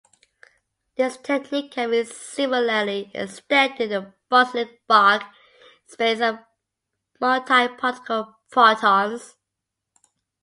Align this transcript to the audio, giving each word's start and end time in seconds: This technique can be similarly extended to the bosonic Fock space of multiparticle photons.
This 0.95 1.15
technique 1.17 1.73
can 1.73 1.91
be 1.91 2.03
similarly 2.05 3.11
extended 3.13 3.77
to 3.77 3.87
the 3.87 4.13
bosonic 4.31 4.79
Fock 4.87 5.31
space 5.87 6.19
of 6.19 6.39
multiparticle 7.21 8.33
photons. 8.47 9.35